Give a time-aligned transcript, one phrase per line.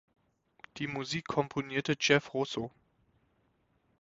[0.77, 2.71] Die Musik komponierte Jeff Russo.